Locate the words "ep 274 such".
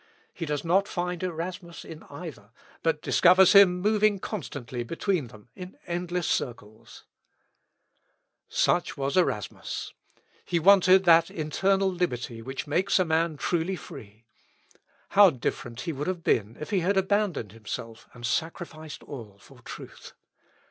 8.49-8.97